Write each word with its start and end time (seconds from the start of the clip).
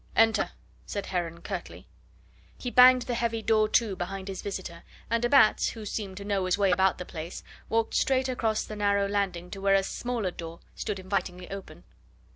"Enter!" 0.15 0.49
said 0.87 1.05
Heron 1.05 1.41
curtly. 1.41 1.85
He 2.57 2.71
banged 2.71 3.03
the 3.03 3.13
heavy 3.13 3.43
door 3.43 3.69
to 3.69 3.95
behind 3.95 4.29
his 4.29 4.41
visitor; 4.41 4.81
and 5.11 5.21
de 5.21 5.29
Batz, 5.29 5.69
who 5.69 5.85
seemed 5.85 6.17
to 6.17 6.25
know 6.25 6.45
his 6.47 6.57
way 6.57 6.71
about 6.71 6.97
the 6.97 7.05
place, 7.05 7.43
walked 7.69 7.93
straight 7.93 8.27
across 8.27 8.63
the 8.63 8.75
narrow 8.75 9.07
landing 9.07 9.51
to 9.51 9.61
where 9.61 9.75
a 9.75 9.83
smaller 9.83 10.31
door 10.31 10.59
stood 10.73 10.97
invitingly 10.97 11.51
open. 11.51 11.83